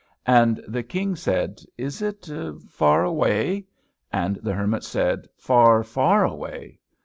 [0.25, 2.27] And the King said, "Is it
[2.67, 3.67] far away?"
[4.11, 6.79] And the Hermit said, "Far, far away."